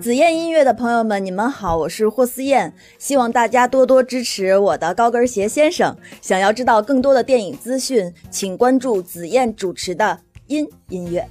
[0.00, 5.94] 紫燕音乐的朋友们，你们好，我是霍思燕，希望大家多多支持我的高跟鞋先生。
[6.22, 11.28] 想要知道更多的电影资讯，请关注紫燕主持的音音乐。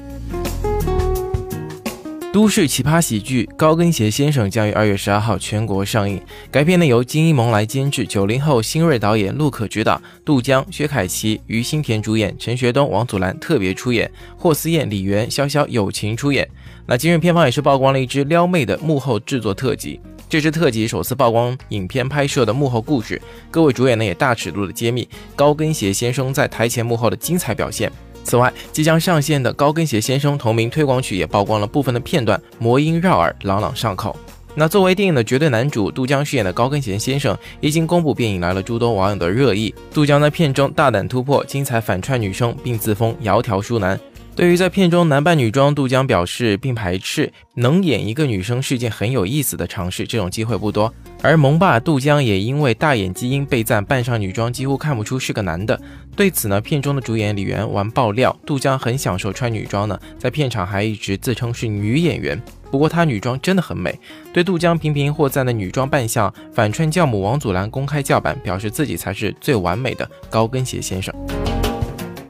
[2.31, 6.21] 都市奇葩喜剧《高跟鞋先生》将于二月十二号全国上映。
[6.51, 16.47] 该片呢由金一萌来监制，九零后新锐导演陆可执导，杜江、薛凯琪、于心田主演，陈学冬、王祖蓝特别出演，霍思燕、李媛、潇潇友情出演。
[16.89, 23.21] 那今日片方也是曝光了一支撩妹的幕后制作特辑，这支特辑首次曝光影片拍摄的幕后故事，
[23.52, 27.91] 各位主演呢也大尺度的揭秘高跟鞋先生在台前幕后的精彩表现。
[28.23, 34.17] 此外，即将上线的《高跟鞋先生》同名推广曲也曝光了部分的片段，魔音绕耳，朗朗上口。
[34.55, 39.71] 那作为电影的绝对男主，杜江饰演的高跟鞋先生一经公布，便引来了诸多网友的热议。
[39.94, 43.99] 杜江在片中大胆突破，精彩反串女生，并自封窈窕淑男。
[44.39, 50.93] 对于在片中男扮女装，杜江表示并排斥，能演一个女生是件很有意思的尝试，这种机会不多。
[51.21, 55.77] 而萌爸杜江也因为大眼基因被赞扮上女装几乎看不出是个男的。
[56.16, 62.42] 对此呢，片中的主演李媛玩爆料，杜江很享受穿女装呢，在片场还一直自称是女演员。
[62.71, 63.94] 不过她女装真的很美。
[64.31, 71.14] 对杜江频频获赞的女装扮相，反串教母王祖蓝公开叫板，表示自己才是最完美的高跟鞋先生。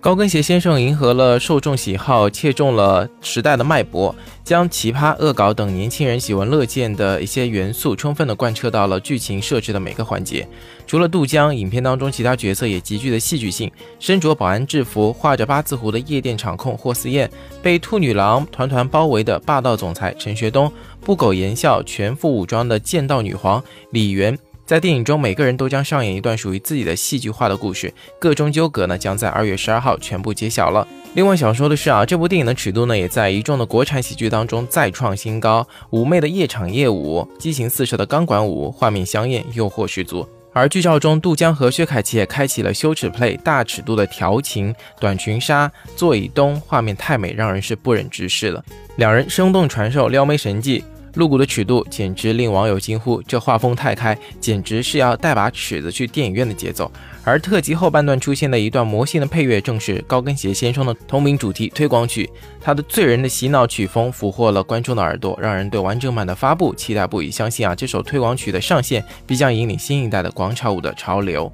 [0.01, 10.47] 高跟鞋先生迎合了受众喜好，切中了时代的脉搏，将奇葩、恶搞等年轻人喜闻乐见的一些元素，充分的贯彻到了剧情设置的每个环节。
[10.87, 13.69] 除了杜江，影片当中其他角色也极具的戏剧性。
[13.99, 17.29] 身着保安制服、画着八字胡的夜店场控霍思燕，
[17.61, 24.39] 被兔女郎团团包围的霸道总裁陈学冬，不苟言笑、全副武装的剑道女皇李媛。
[24.69, 30.87] 在电影中，每个人都将上演一段属于自己的戏剧化的故事，各种纠葛呢将在二月十二号全部揭晓了。
[31.15, 40.23] 另外想说的是啊，这部电影的尺度呢也在一众的国产喜剧当中再创新高，妩媚的夜场夜舞，激情四射的钢管舞，画面香艳，诱惑十足。
[40.53, 48.63] 而剧照中，杜江和薛凯琪也开启了羞耻 play，大尺度的调情，短裙纱，座椅东，画面太美，让人是不忍直视了。
[48.97, 50.83] 两人生动传授撩妹神技。
[51.19, 56.89] 露骨的尺度简直令网友惊呼：“这画风太开，简直是要带把尺子去电影院的节奏。”
[57.25, 62.27] 而特辑后半段出现的一段魔性的配乐，正是高跟鞋先生的同名主题推广曲。
[62.61, 67.29] 他的醉人的洗脑曲风俘获了观众的耳朵，让人对完整版的发布期待不已。
[67.29, 71.51] 相信啊，这首推广曲的上线必将引领新一代的广场舞的潮流。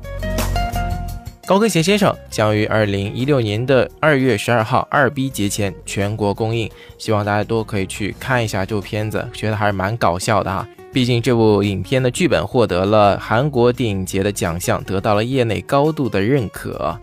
[1.47, 10.67] 高跟鞋先生将于二零一六年的二月十二号二 B 节前全国公映，希望大家都可以去看一下这部片子，觉得还是蛮搞笑的哈。
[10.91, 16.97] 毕竟这部影片的剧本获得了韩国电影节的奖项，得到了业内高度的认可。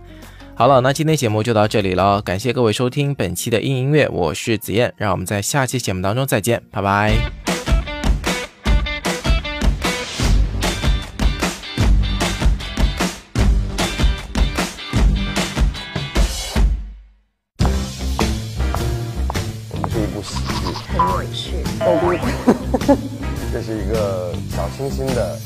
[0.54, 7.41] 好了，那今天节目就到这里了，感谢各位收听本期的音音乐，我是子燕，让我们在下期节目当中再见，拜拜。
[23.52, 25.38] 这是一个小清新的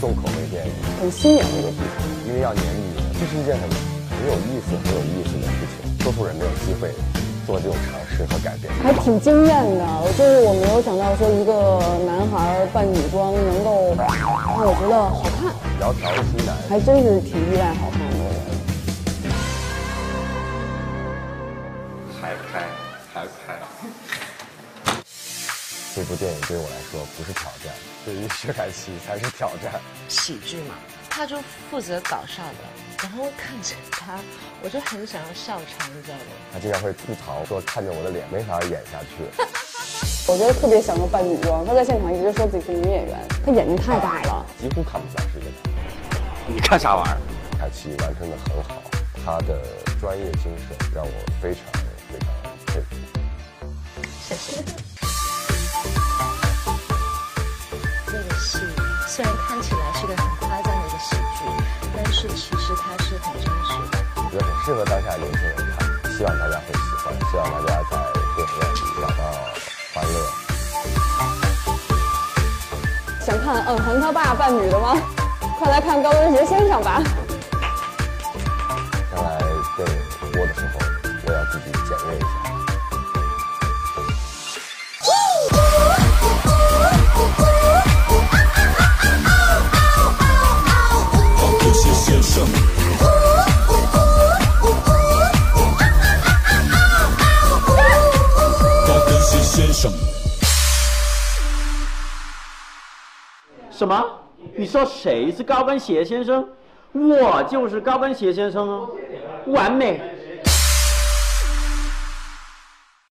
[0.00, 2.04] 重口味电影，很新颖的一个题材。
[2.26, 2.70] 因为要年底，
[3.14, 6.90] 这是一件很很有意思、很有意思的事情，多数人没有机会
[7.46, 8.72] 做这种尝试和改变。
[8.82, 9.86] 还挺惊艳的，
[10.18, 15.54] 就是我没有想到说一个男孩扮女装能够让我觉得好看。
[15.80, 18.14] 窈窕淑男，还真是挺意外好看的。
[22.20, 22.66] 还拍，
[23.12, 23.60] 还拍。
[25.94, 27.72] 这部电影对我来说不是挑战，
[28.04, 29.80] 对于薛凯琪才是挑战。
[30.08, 30.74] 喜剧嘛，
[31.08, 31.38] 他就
[31.70, 32.66] 负责搞笑的，
[33.00, 34.18] 然后看着他，
[34.60, 36.24] 我就很想要笑场，你知道吗？
[36.52, 39.22] 他经常会吐槽说，看着我的脸没法演下去。
[40.26, 43.16] 我觉得特别享受扮女装，他在现场一直说自己是女演员，
[43.46, 47.18] 他眼睛太大了，几乎看不出来是一个男你看啥玩意儿？
[47.56, 48.82] 凯琪完成的很好，
[49.24, 49.62] 他的
[50.00, 51.62] 专业精神让我非常
[52.10, 52.28] 非常
[52.66, 52.96] 佩服。
[54.20, 54.93] 谢谢。
[62.86, 63.48] 还是很真实
[63.90, 63.98] 的。
[64.16, 67.92] 我觉得很适合当下年轻人看，希望大家会喜欢，希望大家在
[68.36, 69.20] 电影院里找到
[69.94, 70.14] 欢乐。
[73.20, 74.96] 想看嗯恒他爸扮女的吗？
[75.58, 77.02] 快来看高跟鞋先生吧。
[79.14, 79.38] 将来
[79.76, 79.94] 电影
[80.32, 80.78] 播的时候，
[81.26, 82.26] 我要自己检阅一下。
[103.76, 104.04] 什么？
[104.54, 106.46] 你说谁是高跟鞋先生？
[106.92, 108.88] 我就是高跟鞋先生啊！
[109.46, 110.00] 完美。